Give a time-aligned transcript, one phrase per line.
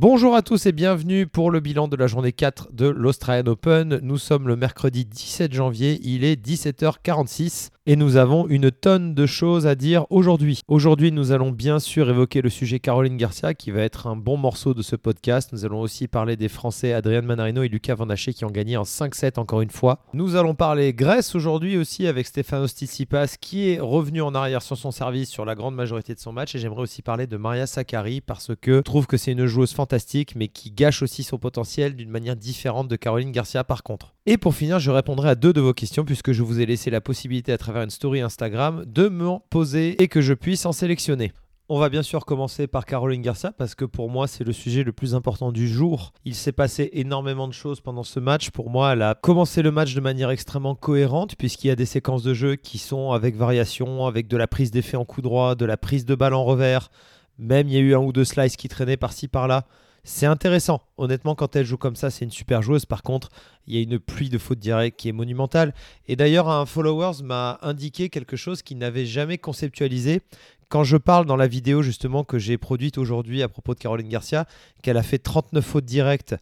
[0.00, 3.98] Bonjour à tous et bienvenue pour le bilan de la journée 4 de l'Australian Open.
[4.00, 9.26] Nous sommes le mercredi 17 janvier, il est 17h46 et nous avons une tonne de
[9.26, 10.60] choses à dire aujourd'hui.
[10.68, 14.36] Aujourd'hui, nous allons bien sûr évoquer le sujet Caroline Garcia qui va être un bon
[14.36, 15.52] morceau de ce podcast.
[15.52, 18.84] Nous allons aussi parler des Français Adrian Manarino et Lucas Van qui ont gagné en
[18.84, 20.04] 5-7 encore une fois.
[20.12, 24.76] Nous allons parler Grèce aujourd'hui aussi avec Stefanos Tsitsipas qui est revenu en arrière sur
[24.76, 27.66] son service sur la grande majorité de son match et j'aimerais aussi parler de Maria
[27.66, 29.87] Sakkari parce que je trouve que c'est une joueuse fantastique
[30.36, 34.14] mais qui gâche aussi son potentiel d'une manière différente de Caroline Garcia par contre.
[34.26, 36.90] Et pour finir, je répondrai à deux de vos questions puisque je vous ai laissé
[36.90, 40.72] la possibilité à travers une story Instagram de m'en poser et que je puisse en
[40.72, 41.32] sélectionner.
[41.70, 44.84] On va bien sûr commencer par Caroline Garcia parce que pour moi c'est le sujet
[44.84, 46.14] le plus important du jour.
[46.24, 48.48] Il s'est passé énormément de choses pendant ce match.
[48.48, 51.84] Pour moi, elle a commencé le match de manière extrêmement cohérente puisqu'il y a des
[51.84, 55.56] séquences de jeu qui sont avec variation, avec de la prise d'effet en coup droit,
[55.56, 56.88] de la prise de balle en revers,
[57.38, 59.66] même il y a eu un ou deux slices qui traînaient par-ci par-là.
[60.04, 60.82] C'est intéressant.
[60.96, 62.86] Honnêtement, quand elle joue comme ça, c'est une super joueuse.
[62.86, 63.28] Par contre,
[63.66, 65.74] il y a une pluie de fautes directes qui est monumentale.
[66.06, 70.22] Et d'ailleurs, un followers m'a indiqué quelque chose qu'il n'avait jamais conceptualisé.
[70.68, 74.08] Quand je parle dans la vidéo justement que j'ai produite aujourd'hui à propos de Caroline
[74.08, 74.46] Garcia,
[74.82, 76.34] qu'elle a fait 39 fautes directes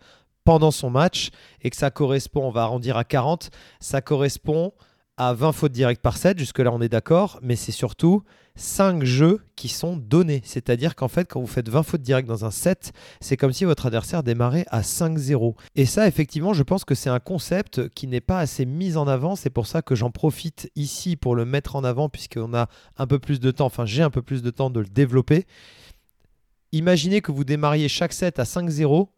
[0.44, 1.30] pendant son match
[1.62, 4.72] et que ça correspond, on va arrondir à 40, ça correspond
[5.16, 6.38] à 20 fautes directes par set.
[6.38, 7.38] Jusque-là, on est d'accord.
[7.42, 8.22] Mais c'est surtout
[8.56, 10.42] 5 jeux qui sont donnés.
[10.44, 13.64] C'est-à-dire qu'en fait, quand vous faites 20 fautes directes dans un set, c'est comme si
[13.64, 15.54] votre adversaire démarrait à 5-0.
[15.74, 19.06] Et ça, effectivement, je pense que c'est un concept qui n'est pas assez mis en
[19.06, 19.36] avant.
[19.36, 23.06] C'est pour ça que j'en profite ici pour le mettre en avant, puisqu'on a un
[23.06, 25.46] peu plus de temps, enfin j'ai un peu plus de temps de le développer.
[26.72, 29.08] Imaginez que vous démarriez chaque set à 5-0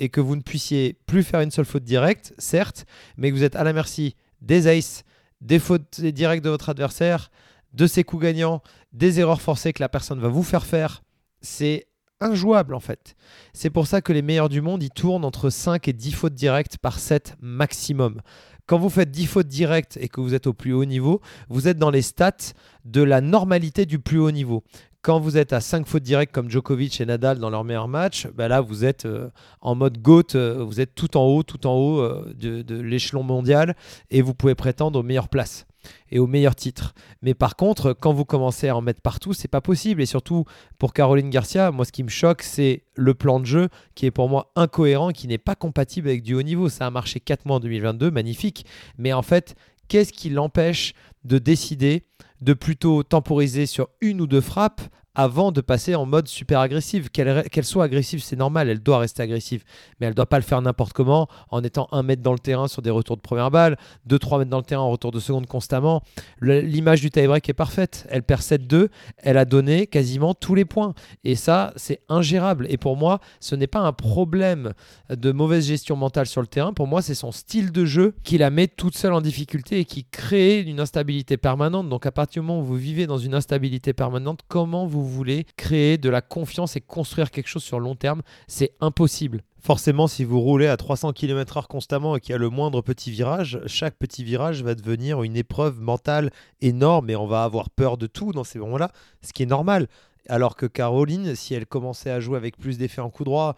[0.00, 3.44] et que vous ne puissiez plus faire une seule faute directe, certes, mais que vous
[3.44, 5.04] êtes à la merci des aces,
[5.40, 7.30] des fautes directes de votre adversaire,
[7.72, 11.02] de ses coups gagnants, des erreurs forcées que la personne va vous faire faire.
[11.40, 11.86] C'est
[12.20, 13.14] injouable en fait.
[13.52, 16.34] C'est pour ça que les meilleurs du monde, ils tournent entre 5 et 10 fautes
[16.34, 18.20] directes par set maximum.
[18.66, 21.68] Quand vous faites 10 fautes directes et que vous êtes au plus haut niveau, vous
[21.68, 22.52] êtes dans les stats
[22.84, 24.62] de la normalité du plus haut niveau.
[25.00, 28.26] Quand vous êtes à 5 fautes directes comme Djokovic et Nadal dans leur meilleur match,
[28.34, 31.68] bah là vous êtes euh, en mode GOAT, euh, vous êtes tout en haut, tout
[31.68, 33.76] en haut euh, de, l'échelon mondial
[34.10, 35.66] et vous pouvez prétendre aux meilleures places
[36.10, 36.94] et aux meilleurs titres.
[37.22, 40.02] Mais par contre, quand vous commencez à en mettre partout, c'est pas possible.
[40.02, 40.46] Et surtout
[40.78, 44.10] pour Caroline Garcia, moi ce qui me choque, c'est le plan de jeu qui est
[44.10, 46.68] pour moi incohérent, qui n'est pas compatible avec du haut niveau.
[46.68, 48.66] Ça a marché 4 mois en 2022, magnifique.
[48.98, 49.54] Mais en fait,
[49.86, 50.92] qu'est-ce qui l'empêche
[51.24, 52.02] de décider
[52.40, 54.82] de plutôt temporiser sur une ou deux frappes
[55.14, 57.10] avant de passer en mode super agressive.
[57.10, 59.64] Qu'elle soit agressive, c'est normal, elle doit rester agressive,
[59.98, 62.38] mais elle ne doit pas le faire n'importe comment, en étant un mètre dans le
[62.38, 63.76] terrain sur des retours de première balle,
[64.08, 66.04] 2-3 mètres dans le terrain en retour de seconde constamment.
[66.40, 68.06] L'image du tie-break est parfaite.
[68.10, 70.94] Elle perd 7-2, elle a donné quasiment tous les points.
[71.24, 72.68] Et ça, c'est ingérable.
[72.70, 74.72] Et pour moi, ce n'est pas un problème
[75.10, 76.72] de mauvaise gestion mentale sur le terrain.
[76.72, 79.84] Pour moi, c'est son style de jeu qui la met toute seule en difficulté et
[79.84, 81.88] qui crée une instabilité permanente.
[81.88, 85.98] Donc à partir moment où vous vivez dans une instabilité permanente, comment vous voulez créer
[85.98, 89.42] de la confiance et construire quelque chose sur long terme, c'est impossible.
[89.60, 93.10] Forcément, si vous roulez à 300 km/h constamment et qu'il y a le moindre petit
[93.10, 96.30] virage, chaque petit virage va devenir une épreuve mentale
[96.60, 99.88] énorme et on va avoir peur de tout dans ces moments-là, ce qui est normal.
[100.28, 103.56] Alors que Caroline, si elle commençait à jouer avec plus d'effets en coup droit,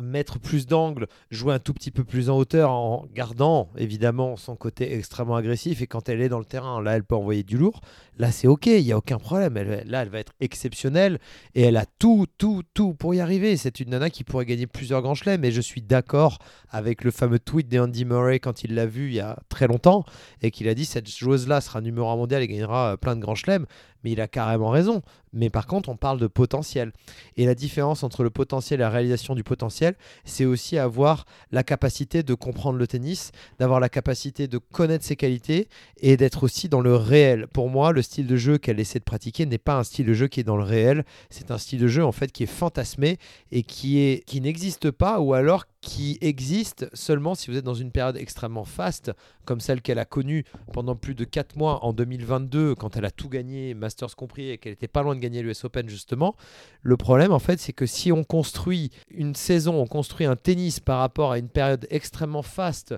[0.00, 4.56] mettre plus d'angle, jouer un tout petit peu plus en hauteur en gardant évidemment son
[4.56, 5.82] côté extrêmement agressif.
[5.82, 7.80] Et quand elle est dans le terrain, là, elle peut envoyer du lourd.
[8.18, 9.56] Là, c'est OK, il n'y a aucun problème.
[9.56, 11.18] Elle, là, elle va être exceptionnelle
[11.54, 13.56] et elle a tout, tout, tout pour y arriver.
[13.56, 15.44] C'est une nana qui pourrait gagner plusieurs grands chelems.
[15.44, 16.38] Et je suis d'accord
[16.70, 20.04] avec le fameux tweet d'Andy Murray quand il l'a vu il y a très longtemps
[20.42, 23.20] et qu'il a dit cette joueuse-là sera numéro 1 mondial et gagnera euh, plein de
[23.20, 23.66] grands chelems.
[24.04, 25.02] Mais il a carrément raison.
[25.32, 26.92] Mais par contre, on parle de potentiel.
[27.36, 31.62] Et la différence entre le potentiel et la réalisation du potentiel, c'est aussi avoir la
[31.62, 35.68] capacité de comprendre le tennis, d'avoir la capacité de connaître ses qualités
[35.98, 37.46] et d'être aussi dans le réel.
[37.48, 40.14] Pour moi, le style de jeu qu'elle essaie de pratiquer n'est pas un style de
[40.14, 42.46] jeu qui est dans le réel, c'est un style de jeu en fait qui est
[42.46, 43.18] fantasmé
[43.52, 47.92] et qui qui n'existe pas ou alors qui existe seulement si vous êtes dans une
[47.92, 49.12] période extrêmement faste
[49.44, 53.12] comme celle qu'elle a connue pendant plus de 4 mois en 2022 quand elle a
[53.12, 56.34] tout gagné, Masters compris et qu'elle était pas loin de gagner l'US Open justement.
[56.82, 60.80] Le problème en fait, c'est que si on construit une saison, on construit un tennis
[60.80, 62.96] par rapport à une période extrêmement faste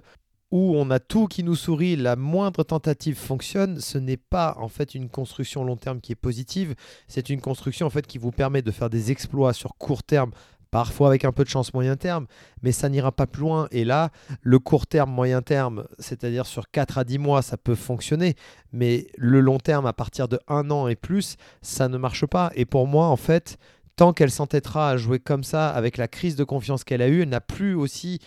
[0.50, 4.68] où on a tout qui nous sourit, la moindre tentative fonctionne, ce n'est pas en
[4.68, 6.74] fait une construction long terme qui est positive,
[7.06, 10.30] c'est une construction en fait qui vous permet de faire des exploits sur court terme
[10.70, 12.26] parfois avec un peu de chance moyen terme,
[12.62, 13.68] mais ça n'ira pas plus loin.
[13.70, 14.10] Et là,
[14.42, 18.34] le court terme, moyen terme, c'est-à-dire sur 4 à 10 mois, ça peut fonctionner,
[18.72, 22.50] mais le long terme, à partir de 1 an et plus, ça ne marche pas.
[22.54, 23.58] Et pour moi, en fait,
[23.96, 27.22] tant qu'elle s'entêtera à jouer comme ça, avec la crise de confiance qu'elle a eue,
[27.22, 28.20] elle n'a plus aussi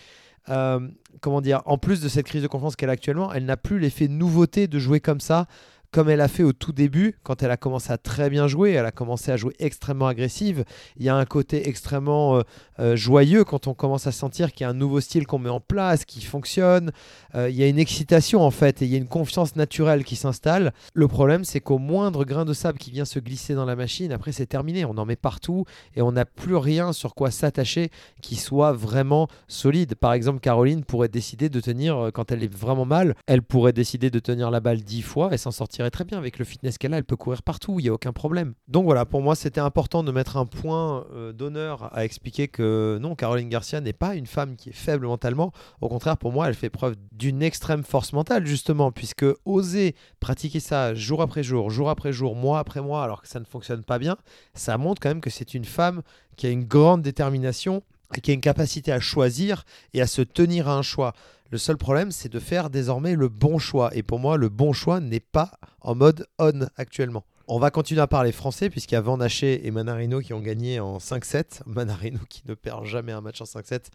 [0.48, 0.80] euh,
[1.20, 3.78] comment dire, en plus de cette crise de confiance qu'elle a actuellement, elle n'a plus
[3.78, 5.46] l'effet nouveauté de jouer comme ça
[5.92, 8.72] comme elle a fait au tout début, quand elle a commencé à très bien jouer,
[8.72, 10.64] elle a commencé à jouer extrêmement agressive.
[10.96, 12.42] Il y a un côté extrêmement euh,
[12.80, 15.50] euh, joyeux quand on commence à sentir qu'il y a un nouveau style qu'on met
[15.50, 16.92] en place, qui fonctionne.
[17.34, 20.02] Euh, il y a une excitation en fait, et il y a une confiance naturelle
[20.02, 20.72] qui s'installe.
[20.94, 24.12] Le problème, c'est qu'au moindre grain de sable qui vient se glisser dans la machine,
[24.12, 24.86] après c'est terminé.
[24.86, 27.90] On en met partout et on n'a plus rien sur quoi s'attacher
[28.22, 29.94] qui soit vraiment solide.
[29.94, 34.08] Par exemple, Caroline pourrait décider de tenir, quand elle est vraiment mal, elle pourrait décider
[34.08, 36.94] de tenir la balle dix fois et s'en sortir très bien avec le fitness qu'elle
[36.94, 36.98] a.
[36.98, 38.54] Elle peut courir partout, il n'y a aucun problème.
[38.68, 42.98] Donc voilà, pour moi, c'était important de mettre un point euh, d'honneur à expliquer que
[43.00, 45.52] non, Caroline Garcia n'est pas une femme qui est faible mentalement.
[45.80, 50.60] Au contraire, pour moi, elle fait preuve d'une extrême force mentale, justement, puisque oser pratiquer
[50.60, 53.84] ça jour après jour, jour après jour, mois après mois, alors que ça ne fonctionne
[53.84, 54.16] pas bien,
[54.54, 56.02] ça montre quand même que c'est une femme
[56.36, 57.82] qui a une grande détermination
[58.16, 59.64] et qui a une capacité à choisir
[59.94, 61.14] et à se tenir à un choix.
[61.52, 63.94] Le seul problème, c'est de faire désormais le bon choix.
[63.94, 65.50] Et pour moi, le bon choix n'est pas
[65.82, 67.26] en mode on actuellement.
[67.46, 70.40] On va continuer à parler français puisqu'il y a Van Haché et Manarino qui ont
[70.40, 71.60] gagné en 5-7.
[71.66, 73.88] Manarino qui ne perd jamais un match en 5-7.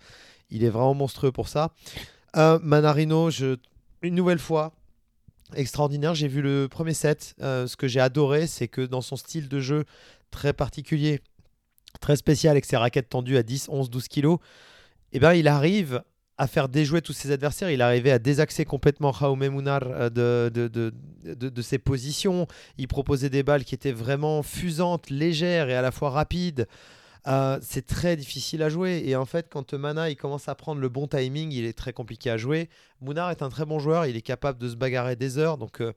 [0.52, 1.72] Il est vraiment monstrueux pour ça.
[2.36, 3.32] Euh, Manarino,
[4.04, 4.72] une nouvelle fois,
[5.56, 6.14] extraordinaire.
[6.14, 7.34] J'ai vu le premier set.
[7.42, 9.86] Euh, ce que j'ai adoré, c'est que dans son style de jeu
[10.30, 11.22] très particulier,
[12.02, 14.38] très spécial, avec ses raquettes tendues à 10, 11, 12 kilos,
[15.12, 16.04] eh ben, il arrive
[16.38, 17.72] à faire déjouer tous ses adversaires.
[17.72, 20.92] Il arrivait à désaxer complètement Jaume Munar euh, de, de,
[21.34, 22.48] de, ses positions.
[22.78, 26.68] Il proposait des balles qui étaient vraiment fusantes, légères et à la fois rapides.
[27.26, 29.04] Euh, c'est très difficile à jouer.
[29.06, 31.92] Et en fait, quand Mana il commence à prendre le bon timing, il est très
[31.92, 32.70] compliqué à jouer.
[33.02, 34.06] Munar est un très bon joueur.
[34.06, 35.58] Il est capable de se bagarrer des heures.
[35.58, 35.92] Donc, euh,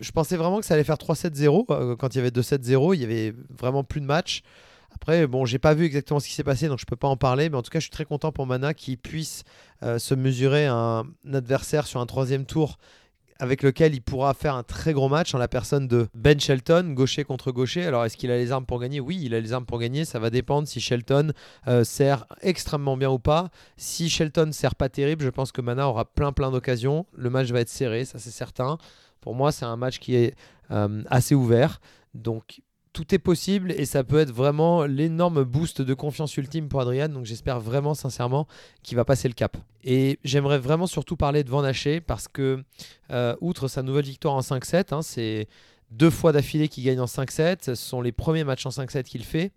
[0.00, 1.96] je pensais vraiment que ça allait faire 3-7-0.
[1.96, 4.42] quand il y avait 2-7-0, il y avait vraiment plus de match.
[4.94, 7.16] Après, bon, j'ai pas vu exactement ce qui s'est passé, donc je peux pas en
[7.16, 9.44] parler, mais en tout cas, je suis très content pour Mana qui puisse
[9.82, 12.78] euh, se mesurer un, adversaire sur un troisième tour
[13.38, 16.92] avec lequel il pourra faire un très gros match en la personne de Ben Shelton,
[16.92, 17.86] gaucher contre gaucher.
[17.86, 19.00] Alors, est-ce qu'il a les armes pour gagner?
[19.00, 20.04] Oui, il a les armes pour gagner.
[20.04, 21.32] Ça va dépendre si Shelton
[21.66, 23.48] euh, sert extrêmement bien ou pas.
[23.78, 27.06] Si Shelton sert pas terrible, je pense que Mana aura plein plein d'occasions.
[27.16, 28.76] Le match va être serré, ça c'est certain.
[29.22, 30.34] Pour moi, c'est un match qui est
[30.70, 31.80] euh, assez ouvert.
[32.12, 32.60] Donc,
[32.92, 37.08] tout est possible et ça peut être vraiment l'énorme boost de confiance ultime pour Adrian.
[37.08, 38.46] Donc j'espère vraiment sincèrement
[38.82, 39.56] qu'il va passer le cap.
[39.84, 42.62] Et j'aimerais vraiment surtout parler de Van Haché parce que,
[43.10, 45.46] euh, outre sa nouvelle victoire en 5-7, hein, c'est
[45.90, 47.58] deux fois d'affilée qu'il gagne en 5-7.
[47.64, 49.52] Ce sont les premiers matchs en 5-7 qu'il fait.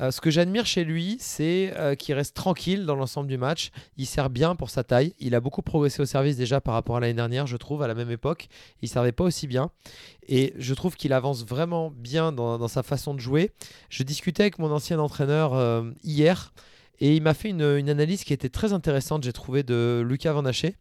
[0.00, 3.70] Euh, ce que j'admire chez lui, c'est euh, qu'il reste tranquille dans l'ensemble du match.
[3.96, 5.14] Il sert bien pour sa taille.
[5.18, 7.88] Il a beaucoup progressé au service déjà par rapport à l'année dernière, je trouve, à
[7.88, 8.48] la même époque.
[8.82, 9.70] Il servait pas aussi bien.
[10.28, 13.50] Et je trouve qu'il avance vraiment bien dans, sa façon de jouer.
[13.88, 16.52] Je discutais avec mon ancien entraîneur euh, hier.
[17.00, 20.44] Et il m'a fait une, analyse qui était très intéressante, j'ai trouvé, de Lucas Van
[20.44, 20.74] Haché.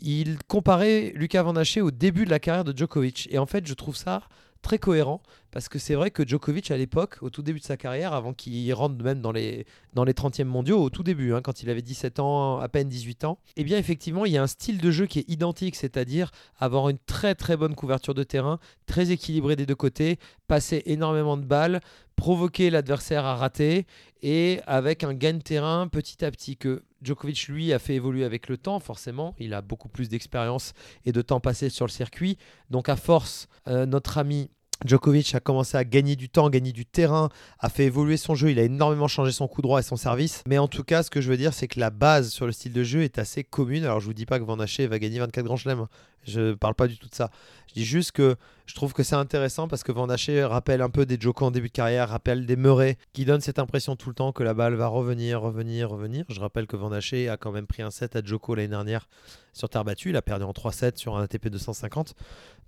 [0.00, 3.28] Il comparait Lucas Van Haché au début de la carrière de Djokovic.
[3.30, 4.22] Et en fait, je trouve ça
[4.64, 5.20] très cohérent
[5.52, 8.32] parce que c'est vrai que Djokovic à l'époque, au tout début de sa carrière, avant
[8.32, 11.70] qu'il rentre même dans les, dans les 30e mondiaux, au tout début, hein, quand il
[11.70, 14.80] avait 17 ans, à peine 18 ans, eh bien effectivement, il y a un style
[14.80, 19.12] de jeu qui est identique, c'est-à-dire avoir une très très bonne couverture de terrain, très
[19.12, 20.18] équilibré des deux côtés,
[20.48, 21.80] passer énormément de balles,
[22.16, 23.86] provoquer l'adversaire à rater
[24.22, 28.24] et avec un gain de terrain petit à petit que Djokovic, lui, a fait évoluer
[28.24, 29.34] avec le temps, forcément.
[29.38, 30.72] Il a beaucoup plus d'expérience
[31.04, 32.38] et de temps passé sur le circuit.
[32.70, 34.50] Donc, à force, euh, notre ami
[34.84, 38.50] Djokovic a commencé à gagner du temps, gagner du terrain, a fait évoluer son jeu,
[38.50, 40.42] il a énormément changé son coup droit et son service.
[40.46, 42.52] Mais en tout cas, ce que je veux dire, c'est que la base sur le
[42.52, 43.84] style de jeu est assez commune.
[43.84, 45.86] Alors je vous dis pas que Van Haché va gagner 24 grands chelems,
[46.26, 47.30] je parle pas du tout de ça.
[47.68, 50.88] Je dis juste que je trouve que c'est intéressant parce que Van Haché rappelle un
[50.88, 54.08] peu des Djoko en début de carrière, rappelle des Murray qui donnent cette impression tout
[54.08, 56.24] le temps que la balle va revenir, revenir, revenir.
[56.28, 59.08] Je rappelle que Van Haché a quand même pris un set à Djoko l'année dernière
[59.52, 60.10] sur terre battue.
[60.10, 62.14] Il a perdu en 3-7 sur un ATP 250.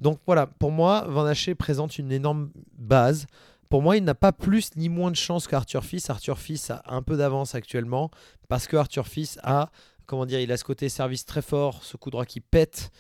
[0.00, 3.26] Donc voilà, pour moi, Van Haché présente une énorme base.
[3.68, 6.08] Pour moi, il n'a pas plus ni moins de chance qu'Arthur Fils.
[6.10, 8.10] Arthur Fils a un peu d'avance actuellement
[8.48, 9.70] parce que Arthur Fils a,
[10.06, 12.90] comment dire, il a ce côté service très fort, ce coup droit qui pète.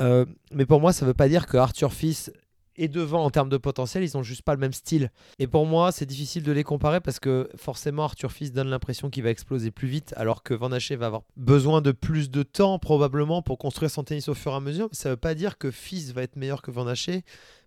[0.00, 2.30] Euh, mais pour moi, ça ne veut pas dire que Arthur Fils
[2.78, 5.10] est devant en termes de potentiel, ils n'ont juste pas le même style.
[5.38, 9.10] Et pour moi, c'est difficile de les comparer parce que forcément, Arthur Fils donne l'impression
[9.10, 12.42] qu'il va exploser plus vite, alors que Van Haché va avoir besoin de plus de
[12.42, 14.88] temps probablement pour construire son tennis au fur et à mesure.
[14.92, 17.24] ça ne veut pas dire que Fils va être meilleur que Van Haché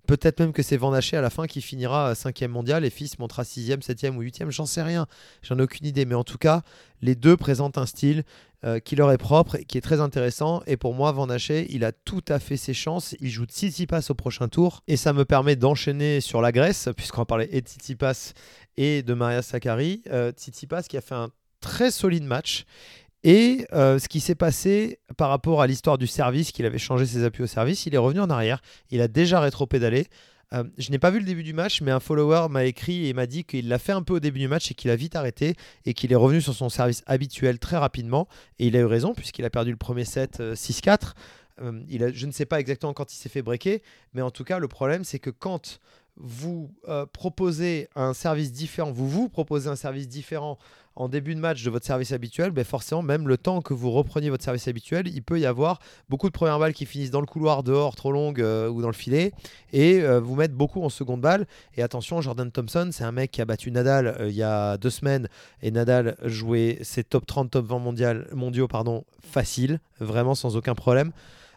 [0.09, 3.19] Peut-être même que c'est Van Haché à la fin qui finira 5 mondial et Fils
[3.19, 5.05] montera 6e, 7e ou 8e, j'en sais rien.
[5.43, 6.05] J'en ai aucune idée.
[6.05, 6.63] Mais en tout cas,
[7.03, 8.23] les deux présentent un style
[8.65, 10.63] euh, qui leur est propre et qui est très intéressant.
[10.65, 13.15] Et pour moi, Van Haché, il a tout à fait ses chances.
[13.19, 14.81] Il joue Tsitsipas au prochain tour.
[14.87, 18.33] Et ça me permet d'enchaîner sur la Grèce, puisqu'on va parler et de Tsitsipas
[18.77, 20.01] et de Maria Sakkari.
[20.09, 21.29] Euh, Tsitsipas qui a fait un
[21.61, 22.65] très solide match.
[23.23, 27.05] Et euh, ce qui s'est passé par rapport à l'histoire du service, qu'il avait changé
[27.05, 28.61] ses appuis au service, il est revenu en arrière.
[28.91, 30.07] Il a déjà rétro-pédalé.
[30.53, 33.13] Euh, je n'ai pas vu le début du match, mais un follower m'a écrit et
[33.13, 35.15] m'a dit qu'il l'a fait un peu au début du match et qu'il a vite
[35.15, 38.27] arrêté et qu'il est revenu sur son service habituel très rapidement.
[38.57, 41.13] Et il a eu raison puisqu'il a perdu le premier set 6-4.
[41.61, 43.81] Euh, je ne sais pas exactement quand il s'est fait breaker,
[44.13, 45.81] mais en tout cas, le problème, c'est que quand
[46.21, 46.69] vous
[47.13, 50.57] proposez un service différent, vous vous proposez un service différent
[50.99, 53.89] en début de match de votre service habituel, ben forcément, même le temps que vous
[53.89, 55.79] repreniez votre service habituel, il peut y avoir
[56.09, 58.89] beaucoup de premières balles qui finissent dans le couloir dehors trop longues euh, ou dans
[58.89, 59.31] le filet
[59.71, 61.47] et euh, vous mettre beaucoup en seconde balle.
[61.75, 64.77] Et attention, Jordan Thompson, c'est un mec qui a battu Nadal euh, il y a
[64.77, 65.29] deux semaines
[65.61, 70.75] et Nadal jouait ses top 30, top 20 mondial, mondiaux pardon, facile, vraiment sans aucun
[70.75, 71.13] problème.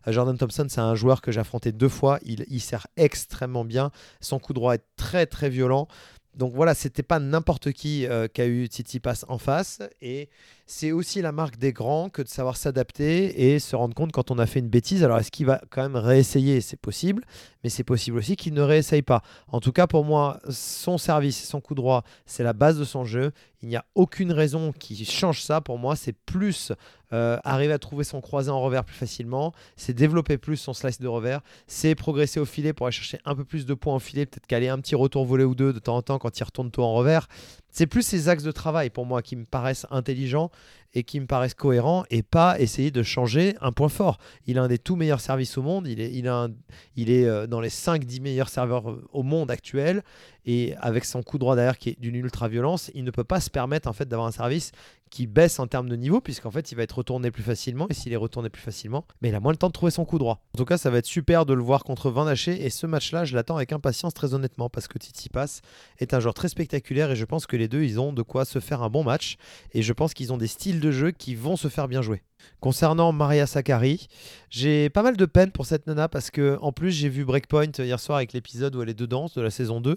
[0.06, 2.18] Jordan Thompson, c'est un joueur que j'ai affronté deux fois.
[2.24, 3.92] Il, sert extrêmement bien.
[4.20, 5.86] Son coup droit est très très violent.
[6.34, 9.80] Donc voilà, c'était pas n'importe qui euh, qui a eu Tsitsipas en face.
[10.00, 10.28] Et
[10.74, 14.30] c'est aussi la marque des grands que de savoir s'adapter et se rendre compte quand
[14.30, 15.04] on a fait une bêtise.
[15.04, 16.62] Alors est-ce qu'il va quand même réessayer?
[16.62, 17.24] C'est possible,
[17.62, 19.22] mais c'est possible aussi qu'il ne réessaye pas.
[19.48, 23.04] En tout cas, pour moi, son service, son coup droit, c'est la base de son
[23.04, 23.32] jeu.
[23.60, 25.60] Il n'y a aucune raison qui change ça.
[25.60, 26.72] Pour moi, c'est plus
[27.12, 30.98] euh, arriver à trouver son croisé en revers plus facilement, c'est développer plus son slice
[30.98, 33.98] de revers, c'est progresser au filet pour aller chercher un peu plus de points au
[33.98, 36.42] filet, peut-être caler un petit retour volé ou deux de temps en temps quand il
[36.42, 37.28] retourne tôt en revers.
[37.72, 40.50] C'est plus ces axes de travail pour moi qui me paraissent intelligents
[40.94, 44.18] et qui me paraissent cohérents et pas essayer de changer un point fort.
[44.46, 46.48] Il a un des tout meilleurs services au monde, il est, il a
[46.96, 50.02] il est euh, dans les 5-10 meilleurs serveurs euh, au monde actuel
[50.44, 53.40] et avec son coup droit derrière qui est d'une ultra violence, il ne peut pas
[53.40, 54.72] se permettre en fait d'avoir un service
[55.12, 57.86] qui baisse en termes de niveau, puisqu'en fait, il va être retourné plus facilement.
[57.90, 60.06] Et s'il est retourné plus facilement, mais il a moins le temps de trouver son
[60.06, 60.42] coup droit.
[60.54, 62.64] En tout cas, ça va être super de le voir contre Van Haché.
[62.64, 65.60] Et ce match-là, je l'attends avec impatience, très honnêtement, parce que Tsitsipas
[65.98, 67.10] est un joueur très spectaculaire.
[67.10, 69.36] Et je pense que les deux, ils ont de quoi se faire un bon match.
[69.72, 72.22] Et je pense qu'ils ont des styles de jeu qui vont se faire bien jouer.
[72.60, 74.08] Concernant Maria Sakkari,
[74.50, 77.70] j'ai pas mal de peine pour cette nana parce que en plus j'ai vu Breakpoint
[77.78, 79.96] hier soir avec l'épisode où elle est dedans de la saison 2.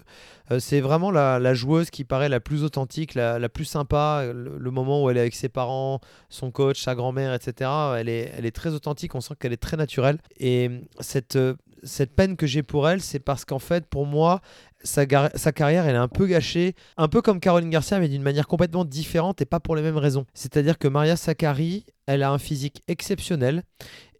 [0.50, 4.24] Euh, c'est vraiment la, joueuse qui paraît la plus authentique, la, plus sympa.
[4.32, 7.70] Le, moment où elle est avec ses parents, son coach, sa grand-mère, etc.
[7.98, 10.18] Elle est, très authentique, on sent qu'elle est très naturelle.
[10.38, 11.38] Et cette,
[11.82, 14.40] cette peine que j'ai pour elle, c'est parce qu'en fait pour moi,
[14.86, 18.46] sa, carrière, elle est un peu gâchée, un peu comme Caroline Garcia, mais d'une manière
[18.46, 20.26] complètement différente et pas pour les mêmes raisons.
[20.34, 23.62] C'est-à-dire que Maria Sakkari, elle a un physique exceptionnel,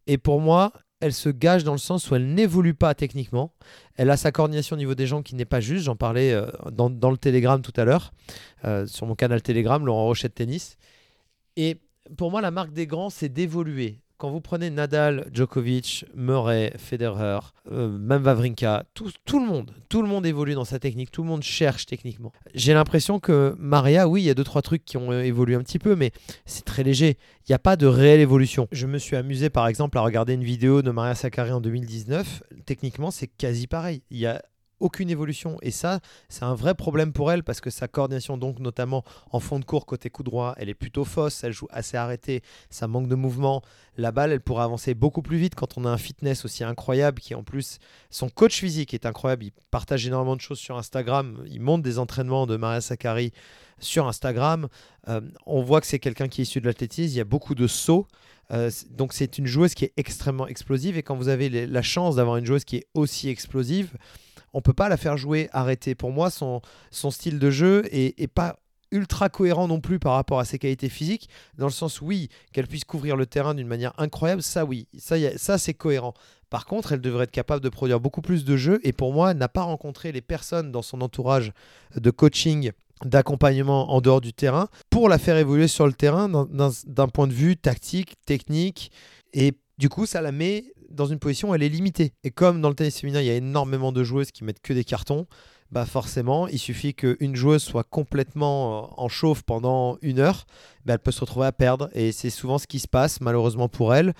[0.06, 3.52] et pour moi, elle se gâche dans le sens où elle n'évolue pas techniquement.
[3.96, 5.84] Elle a sa coordination au niveau des jambes qui n'est pas juste.
[5.84, 8.12] J'en parlais euh, dans, le Telegram tout à l'heure,
[8.64, 10.76] euh, sur mon canal Telegram, Laurent Rocher de tennis.
[11.56, 11.80] Et
[12.16, 17.40] pour moi, la marque des grands, c'est d'évoluer quand vous prenez Nadal, Djokovic, Murray, Federer,
[17.70, 21.28] euh, même Vavrinka, tout, le monde, tout le monde évolue dans sa technique, tout le
[21.28, 22.32] monde cherche techniquement.
[22.54, 25.54] J'ai l'impression que Maria, oui, il y a deux trois trucs qui ont euh, évolué
[25.54, 26.12] un petit peu, mais
[26.46, 27.18] c'est très léger.
[27.46, 28.68] Il n'y a pas de réelle évolution.
[28.72, 32.42] Je me suis amusé par exemple à regarder une vidéo de Maria Sakkari en 2019.
[32.64, 34.02] Techniquement, c'est quasi pareil.
[34.10, 34.42] Il y a
[34.80, 35.58] aucune évolution.
[35.62, 39.40] Et ça, c'est un vrai problème pour elle parce que sa coordination, donc notamment en
[39.40, 42.86] fond de cours côté coup droit, elle est plutôt fausse, elle joue assez arrêtée, ça
[42.86, 43.62] manque de mouvement.
[43.96, 47.20] La balle, elle pourrait avancer beaucoup plus vite quand on a un fitness aussi incroyable
[47.20, 47.78] qui en plus,
[48.10, 51.98] son coach physique est incroyable, il partage énormément de choses sur Instagram, il monte des
[51.98, 53.32] entraînements de Maria Sakkari
[53.78, 54.68] sur Instagram.
[55.08, 57.54] Euh, on voit que c'est quelqu'un qui est issu de l'athlétisme, il y a beaucoup
[57.54, 58.06] de sauts.
[58.52, 62.16] Euh, donc c'est une joueuse qui est extrêmement explosive et quand vous avez la chance
[62.16, 63.96] d'avoir une joueuse qui est aussi explosive,
[64.52, 65.94] on peut pas la faire jouer arrêtée.
[65.94, 66.60] Pour moi, son,
[66.90, 68.58] son style de jeu est, pas
[68.92, 72.66] ultra cohérent non plus par rapport à ses qualités physiques, dans le sens oui, qu'elle
[72.66, 76.14] puisse couvrir le terrain d'une manière incroyable, ça oui, ça, ça c'est cohérent.
[76.50, 79.32] Par contre, elle devrait être capable de produire beaucoup plus de jeux, et pour moi,
[79.32, 81.52] elle n'a pas rencontré les personnes dans son entourage
[81.96, 82.70] de coaching
[83.04, 87.32] d'accompagnement en dehors du terrain pour la faire évoluer sur le terrain d'un point de
[87.32, 88.90] vue tactique, technique,
[89.32, 92.12] et du coup, ça la met dans une position elle est limitée.
[92.24, 94.72] Et comme dans le tennis féminin, il y a énormément de joueuses qui mettent que
[94.72, 95.26] des cartons,
[95.72, 100.46] bah forcément, il suffit qu'une joueuse soit complètement euh, en chauffe pendant une heure,
[100.84, 101.88] bah elle peut se retrouver à perdre.
[101.92, 104.14] Et c'est souvent ce qui se passe, malheureusement pour elle.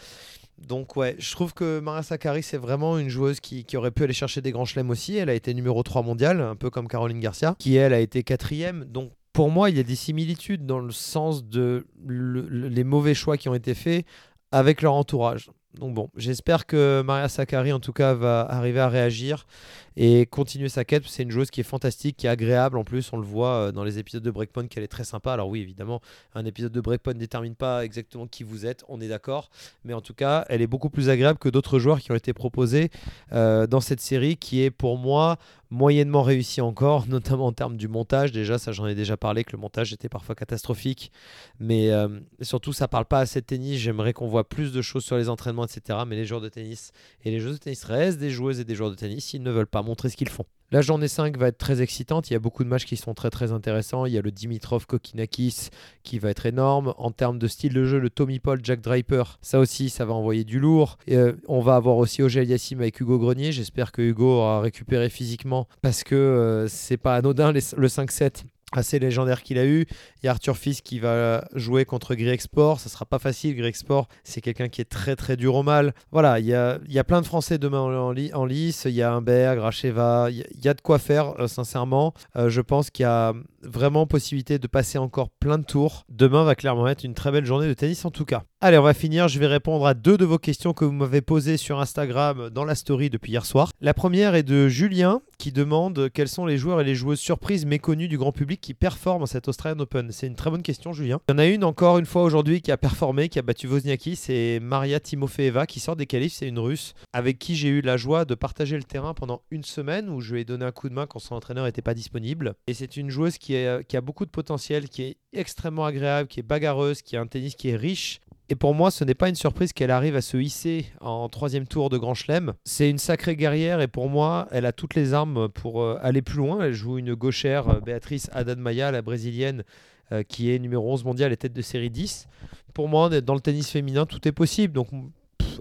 [0.59, 4.15] Donc ouais, je trouve que Maria Sakkari, c'est vraiment une joueuse qui, aurait pu aller
[4.15, 5.17] chercher des grands chelems aussi.
[5.17, 8.23] Elle a été numéro 3 mondial, un peu comme Caroline Garcia, qui elle a été
[8.23, 8.85] quatrième.
[8.85, 13.37] Donc pour moi, il y a des similitudes dans le sens de les mauvais choix
[13.37, 14.07] qui ont été faits
[14.51, 15.51] avec leur entourage.
[15.79, 19.47] Donc bon, j'espère que Maria Sakkari en tout cas va arriver à réagir
[19.97, 21.05] et continuer sa quête.
[21.07, 22.79] C'est une joueuse qui est fantastique, qui est agréable.
[22.79, 25.33] En plus, on le voit euh, dans les épisodes de Breakpoint qu'elle est très sympa.
[25.33, 26.01] Alors oui, évidemment,
[26.35, 29.51] un épisode de Breakpoint ne détermine pas exactement qui vous êtes, on est d'accord.
[29.85, 32.33] Mais en tout cas, elle est beaucoup plus agréable que d'autres joueurs qui ont été
[32.33, 32.91] proposés
[33.33, 35.39] euh, dans cette série, qui est pour moi
[35.71, 38.33] moyennement réussi encore, notamment en termes du montage.
[38.33, 41.11] Déjà, ça j'en ai déjà parlé, que le montage était parfois catastrophique.
[41.59, 43.79] Mais euh, surtout, ça parle pas assez de tennis.
[43.79, 46.01] J'aimerais qu'on voit plus de choses sur les entraînements, etc.
[46.07, 46.93] Mais les joueurs de tennis
[47.25, 49.35] et les joueuses de tennis restent des joueuses et des joueurs de tennis.
[49.35, 50.45] Ils ne veulent pas montrer ce qu'ils font.
[50.73, 52.29] La journée 5 va être très excitante.
[52.29, 54.05] Il y a beaucoup de matchs qui sont très très intéressants.
[54.05, 55.69] Il y a le Dimitrov Kokinakis
[56.03, 56.93] qui va être énorme.
[56.99, 60.13] En termes de style de jeu, le Tommy Paul Jack Draper, ça aussi, ça va
[60.15, 60.99] envoyer du lourd.
[61.07, 63.53] Et, euh, on va avoir aussi Ogel Yassim avec Hugo Grenier.
[63.53, 68.99] J'espère que Hugo aura récupéré physiquement parce que euh, c'est pas anodin le 5-7 assez
[68.99, 69.87] légendaire qu'il a eu.
[70.23, 72.81] Il y a Arthur Fils qui va jouer contre Greg Sport.
[72.81, 73.57] Ça sera pas facile.
[73.57, 75.95] Greg Sport, c'est quelqu'un qui est très très dur au mal.
[76.11, 78.85] Voilà, il y a, il y a plein de Français demain en, en, lice.
[78.87, 80.29] Il y a Humbert, Gracheva.
[80.31, 82.13] Il y a de quoi faire, euh, sincèrement.
[82.37, 83.33] Euh, je pense qu'il y a
[83.63, 86.05] vraiment possibilité de passer encore plein de tours.
[86.09, 88.45] Demain va clairement être une très belle journée de tennis en tout cas.
[88.63, 89.29] Allez, on va finir.
[89.29, 92.65] Je vais répondre à deux de vos questions que vous m'avez posées sur Instagram dans
[92.65, 93.71] la story depuis hier soir.
[93.83, 97.67] La première est de Julien qui demande quels sont les joueurs et les joueuses surprises
[97.67, 100.11] méconnus du grand public qui performent en cette Australian Open.
[100.11, 101.21] C'est une très bonne question, Julien.
[101.29, 103.67] Il y en a une encore une fois aujourd'hui qui a performé, qui a battu
[103.67, 106.33] Wozniacki, c'est Maria Timofeeva qui sort des qualifs.
[106.33, 109.65] C'est une russe avec qui j'ai eu la joie de partager le terrain pendant une
[109.65, 111.93] semaine où je lui ai donné un coup de main quand son entraîneur n'était pas
[111.93, 112.55] disponible.
[112.67, 116.43] Et c'est une joueuse qui a beaucoup de potentiel, qui est extrêmement agréable, qui est
[116.43, 119.35] bagarreuse, qui a un tennis qui est riche et pour moi, ce n'est pas une
[119.35, 122.55] surprise qu'elle arrive à se hisser en troisième tour de Grand Chelem.
[122.65, 126.23] C'est une sacrée guerrière et pour moi, elle a toutes les armes pour euh, aller
[126.23, 126.63] plus loin.
[126.63, 129.65] Elle joue une gauchère, euh, Béatrice Haddad Maya, la brésilienne,
[130.13, 132.29] euh, qui est numéro 11 mondial et tête de série 10.
[132.73, 134.73] Pour moi, dans le tennis féminin, tout est possible.
[134.73, 134.89] Donc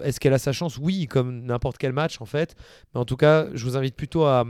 [0.02, 0.78] est-ce qu'elle a sa chance?
[0.78, 2.54] Oui, comme n'importe quel match en fait.
[2.94, 4.44] Mais en tout cas, je vous invite plutôt à,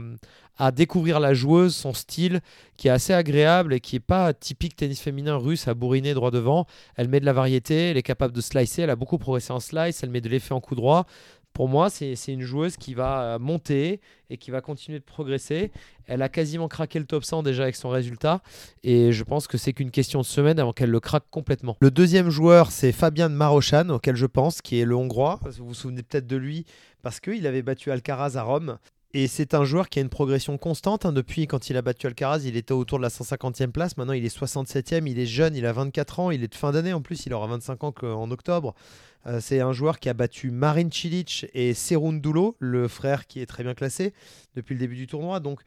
[0.73, 2.41] découvrir la joueuse, son style,
[2.77, 6.31] qui est assez agréable et qui n'est pas typique tennis féminin russe à bourriner droit
[6.31, 6.65] devant.
[6.95, 9.59] Elle met de la variété, elle est capable de slicer, elle a beaucoup progressé en
[9.59, 11.05] slice, elle met de l'effet en coup droit
[11.57, 13.99] pour moi, c'est une joueuse qui va euh, monter
[14.29, 15.71] et qui va continuer de progresser.
[16.05, 18.43] Elle a quasiment craqué le top 100 déjà avec son résultat.
[18.83, 21.75] Et je pense que c'est qu'une question de semaine avant qu'elle le craque complètement.
[21.79, 25.39] Le deuxième joueur, c'est Fabien Marochan, auquel je pense, qui est le Hongrois.
[25.57, 26.63] Vous vous souvenez peut-être de lui
[27.01, 28.77] parce qu'il avait battu Alcaraz à Rome.
[29.15, 31.07] Et c'est un joueur qui a une progression constante.
[31.07, 31.11] Hein.
[31.11, 33.97] Depuis quand il a battu Alcaraz, il était autour de la 150e place.
[33.97, 35.09] Maintenant, il est 67e.
[35.09, 36.29] Il est jeune, il a 24 ans.
[36.29, 37.25] Il est de fin d'année en plus.
[37.25, 38.75] Il aura 25 ans en octobre.
[39.27, 43.45] Euh, c'est un joueur qui a battu Marin Cilic et Serundulo, le frère qui est
[43.45, 44.13] très bien classé
[44.55, 45.39] depuis le début du tournoi.
[45.39, 45.61] Donc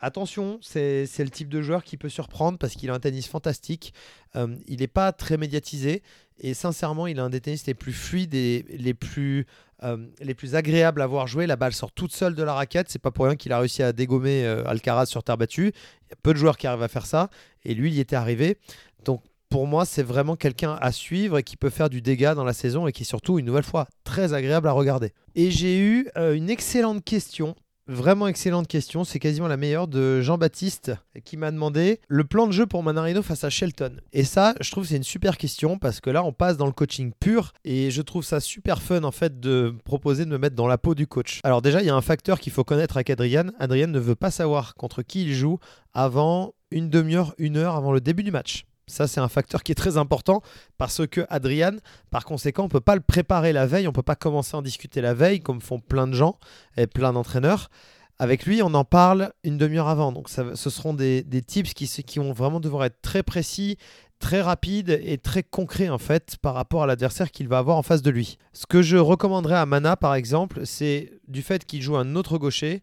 [0.00, 3.92] attention, c'est le type de joueur qui peut surprendre parce qu'il a un tennis fantastique.
[4.36, 6.02] Euh, il n'est pas très médiatisé
[6.38, 9.46] et sincèrement, il a un des tennis les plus fluides et les plus,
[9.82, 11.46] euh, les plus agréables à voir jouer.
[11.46, 12.88] La balle sort toute seule de la raquette.
[12.88, 15.72] C'est pas pour rien qu'il a réussi à dégommer Alcaraz sur terre battue.
[16.06, 17.28] Il y a peu de joueurs qui arrivent à faire ça
[17.64, 18.56] et lui, il y était arrivé.
[19.04, 19.22] Donc
[19.54, 22.52] pour moi, c'est vraiment quelqu'un à suivre et qui peut faire du dégât dans la
[22.52, 25.12] saison et qui est surtout, une nouvelle fois, très agréable à regarder.
[25.36, 27.54] Et j'ai eu euh, une excellente question
[27.86, 30.92] Vraiment excellente question, c'est quasiment la meilleure de Jean-Baptiste
[31.24, 34.00] qui m'a demandé le plan de jeu pour Manarino face à Shelton.
[34.14, 36.72] Et ça, je trouve c'est une super question parce que là on passe dans le
[36.72, 40.56] coaching pur et je trouve ça super fun en fait de proposer de me mettre
[40.56, 41.40] dans la peau du coach.
[41.44, 43.50] Alors déjà, il y a un facteur qu'il faut connaître avec Adrian.
[43.60, 45.58] Adrian ne veut pas savoir contre qui il joue
[45.92, 48.64] avant une demi-heure, une heure avant le début du match.
[48.86, 50.42] Ça, c'est un facteur qui est très important
[50.76, 51.76] parce que Adrian,
[52.10, 54.54] par conséquent, on ne peut pas le préparer la veille, on ne peut pas commencer
[54.54, 56.38] à en discuter la veille comme font plein de gens
[56.76, 57.70] et plein d'entraîneurs.
[58.18, 60.12] Avec lui, on en parle une demi-heure avant.
[60.12, 63.76] Donc, ce seront des, tips qui, qui vont vraiment devoir être très précis,
[64.20, 67.82] très rapides et très concrets en fait par rapport à l'adversaire qu'il va avoir en
[67.82, 68.38] face de lui.
[68.52, 72.38] Ce que je recommanderais à Mana, par exemple, c'est du fait qu'il joue un autre
[72.38, 72.82] gaucher.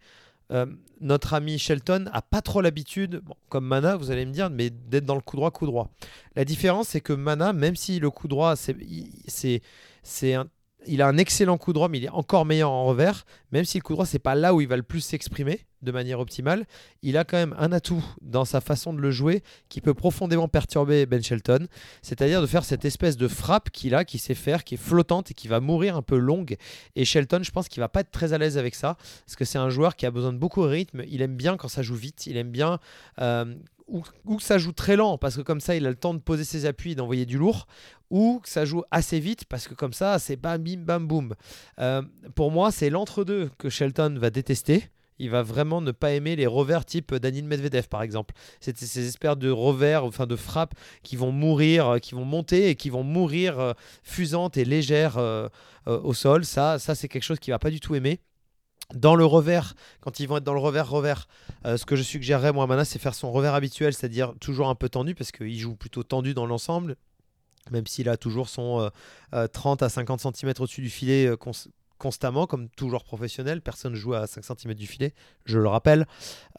[0.51, 0.65] Euh,
[0.99, 5.05] notre ami Shelton a pas trop l'habitude, comme Mana, vous allez me dire, mais d'être
[5.05, 5.89] dans le coup droit, coup droit.
[6.35, 9.61] La différence, c'est que Mana, même si le coup droit, c'est
[10.87, 13.25] il a un excellent coup droit, mais il est encore meilleur en revers.
[13.51, 15.91] Même si le coup droit, c'est pas là où il va le plus s'exprimer de
[15.91, 16.65] manière optimale,
[17.01, 20.47] il a quand même un atout dans sa façon de le jouer qui peut profondément
[20.47, 21.67] perturber Ben Shelton.
[22.01, 25.31] C'est-à-dire de faire cette espèce de frappe qu'il a, qui sait faire, qui est flottante
[25.31, 26.57] et qui va mourir un peu longue.
[26.95, 29.45] Et Shelton, je pense qu'il va pas être très à l'aise avec ça, parce que
[29.45, 31.03] c'est un joueur qui a besoin de beaucoup de rythme.
[31.07, 32.27] Il aime bien quand ça joue vite.
[32.27, 32.79] Il aime bien
[33.19, 33.55] euh,
[33.91, 36.19] ou, que ça joue très lent parce que comme ça il a le temps de
[36.19, 37.67] poser ses appuis et d'envoyer du lourd,
[38.09, 41.35] ou que ça joue assez vite parce que comme ça c'est bam bim bam boum.
[41.79, 42.01] Euh,
[42.35, 44.89] pour moi c'est l'entre-deux que Shelton va détester.
[45.19, 48.33] Il va vraiment ne pas aimer les revers type Daniel Medvedev par exemple.
[48.59, 52.69] C'est ces espèces de revers, enfin de frappes qui vont mourir, euh, qui vont monter
[52.69, 55.17] et qui vont mourir euh, fusantes et légères
[55.87, 56.45] au sol.
[56.45, 58.19] Ça, c'est quelque chose qu'il va pas du tout aimer.
[58.93, 61.27] Dans le revers, quand ils vont être dans le revers-revers,
[61.65, 64.75] euh, ce que je suggérerais moi Mana, c'est faire son revers habituel, c'est-à-dire toujours un
[64.75, 66.97] peu tendu, parce qu'il joue plutôt tendu dans l'ensemble,
[67.69, 68.89] même s'il a toujours son
[69.31, 71.29] 30 à 50 cm au-dessus du filet
[72.01, 73.61] constamment, comme tout joueur professionnel.
[73.61, 75.13] Personne joue à 5 cm du filet,
[75.45, 76.07] je le rappelle.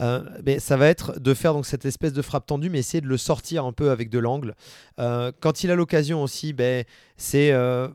[0.00, 3.00] Euh, mais ça va être de faire donc cette espèce de frappe tendue, mais essayer
[3.00, 4.54] de le sortir un peu avec de l'angle.
[5.00, 6.84] Euh, quand il a l'occasion aussi, ben,
[7.16, 7.88] c'est euh,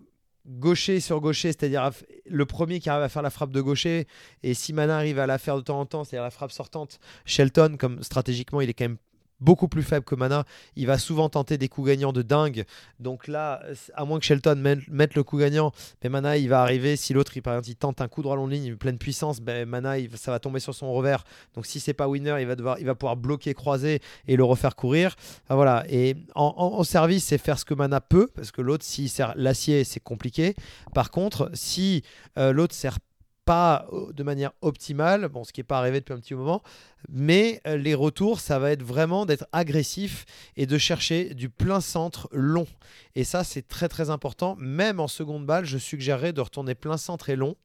[0.45, 1.89] gaucher sur gaucher, c'est-à-dire
[2.25, 4.07] le premier qui arrive à faire la frappe de gaucher,
[4.43, 6.99] et si Mana arrive à la faire de temps en temps, c'est-à-dire la frappe sortante,
[7.23, 8.97] Shelton, comme stratégiquement il est quand même
[9.39, 10.45] beaucoup plus faible que Mana.
[10.75, 12.65] Il va souvent tenter des coups gagnants de dingue.
[12.99, 13.61] Donc là,
[13.93, 15.71] à moins que Shelton mette le coup gagnant,
[16.03, 16.95] mais Mana, il va arriver.
[16.95, 19.95] Si l'autre, par exemple, il tente un coup droit long ligne, pleine puissance, ben, Mana,
[20.15, 21.23] ça va tomber sur son revers.
[21.55, 24.43] Donc si c'est pas winner, il va, devoir, il va pouvoir bloquer, croiser et le
[24.43, 25.15] refaire courir.
[25.49, 25.83] voilà.
[25.89, 29.83] Et en, service, c'est faire ce que Mana peut, parce que l'autre, s'il sert l'acier,
[29.83, 30.55] c'est compliqué.
[30.93, 32.03] Par contre, si
[32.37, 32.99] euh, l'autre sert
[33.47, 36.61] pas euh, de manière optimale, bon, ce qui n'est pas arrivé depuis un petit moment,
[37.07, 40.25] mais euh, les retours, ça va être vraiment d'être agressif
[40.57, 42.67] et de chercher du plein centre long.
[43.15, 44.57] Et ça, c'est très très important.
[44.59, 47.55] Même en seconde balle, je suggérerais de retourner plein centre et long,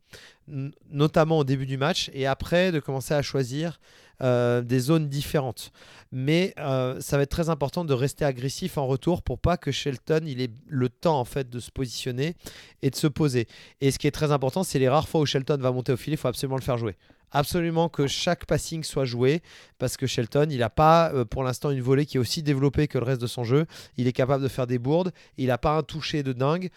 [0.89, 3.81] notamment au début du match, et après de commencer à choisir
[4.23, 5.73] euh, des zones différentes.
[6.13, 9.73] Mais euh, ça va être très important de rester agressif en retour pour pas que
[9.73, 12.37] Shelton il ait le temps en fait de se positionner
[12.83, 13.49] et de se poser.
[13.81, 15.97] Et ce qui est très important, c'est les rares fois où Shelton va monter au
[15.97, 16.97] filet, il faut absolument le faire jouer.
[17.31, 19.41] Absolument que chaque passing soit joué
[19.79, 22.89] parce que Shelton, il n'a pas euh, pour l'instant une volée qui est aussi développée
[22.89, 23.65] que le reste de son jeu.
[23.97, 26.69] Il est capable de faire des bourdes, il n'a pas un toucher de dingue.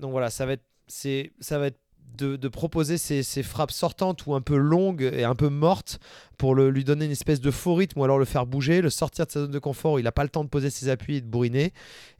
[0.00, 1.78] Donc voilà, ça va être, ça va être
[2.16, 5.98] de, proposer ces, frappes sortantes ou un peu longues et un peu mortes
[6.36, 9.26] pour lui donner une espèce de faux rythme ou alors le faire bouger, le sortir
[9.26, 11.16] de sa zone de confort où il n'a pas le temps de poser ses appuis
[11.16, 11.72] et de bourriner.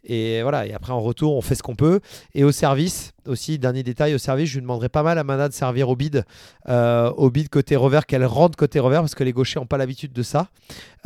[0.04, 2.00] Et voilà, et après en retour, on fait ce qu'on peut.
[2.34, 5.48] Et au service, aussi, dernier détail, au service, je lui demanderai pas mal à Mana
[5.48, 6.24] de servir au bid,
[6.68, 10.12] euh, au côté revers, qu'elle rentre côté revers parce que les gauchers n'ont pas l'habitude
[10.12, 10.48] de ça.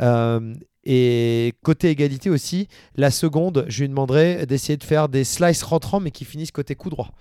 [0.01, 0.53] Euh,
[0.85, 5.99] et côté égalité aussi, la seconde, je lui demanderai d'essayer de faire des slices rentrants
[5.99, 7.11] mais qui finissent côté coup droit.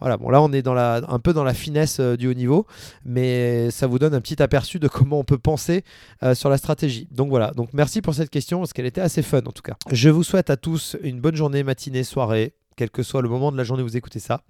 [0.00, 2.66] Voilà, bon là on est un peu dans la finesse euh, du haut niveau,
[3.04, 5.82] mais ça vous donne un petit aperçu de comment on peut penser
[6.22, 7.08] euh, sur la stratégie.
[7.10, 9.74] Donc voilà, donc merci pour cette question parce qu'elle était assez fun en tout cas.
[9.90, 13.50] Je vous souhaite à tous une bonne journée, matinée, soirée, quel que soit le moment
[13.50, 14.42] de la journée où vous écoutez ça.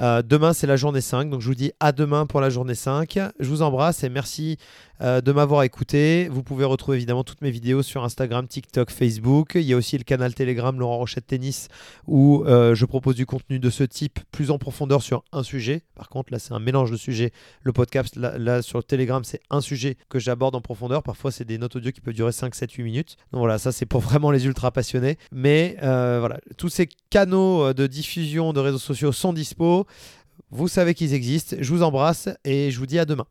[0.00, 2.76] Euh, demain, c'est la journée 5, donc je vous dis à demain pour la journée
[2.76, 3.18] 5.
[3.40, 4.56] Je vous embrasse et merci
[5.00, 6.28] euh, de m'avoir écouté.
[6.28, 9.52] Vous pouvez retrouver évidemment toutes mes vidéos sur Instagram, TikTok, Facebook.
[9.56, 11.68] Il y a aussi le canal Telegram Laurent Rochette Tennis
[12.06, 15.82] où euh, je propose du contenu de ce type plus en profondeur sur un sujet.
[15.96, 17.32] Par contre, là, c'est un mélange de sujets.
[17.62, 21.02] Le podcast, là, sur le Telegram, c'est un sujet que j'aborde en profondeur.
[21.02, 23.16] Parfois, c'est des notes audio qui peuvent durer 5, 7, 8 minutes.
[23.32, 25.18] Donc voilà, ça, c'est pour vraiment les ultra passionnés.
[25.32, 29.87] Mais voilà, tous ces canaux de diffusion de réseaux sociaux sont dispo.
[30.50, 31.56] Vous savez qu'ils existent.
[31.60, 33.26] Je vous embrasse et je vous dis à demain.